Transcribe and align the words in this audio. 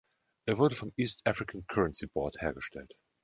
Er 0.47 0.57
wurde 0.57 0.73
vom 0.75 0.91
East 0.97 1.21
African 1.27 1.63
Currency 1.67 2.07
Board 2.07 2.33
hergestellt. 2.41 2.91